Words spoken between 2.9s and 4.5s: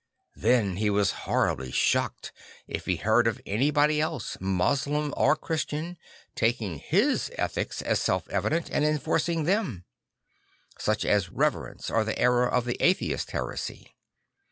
heard of anybody else,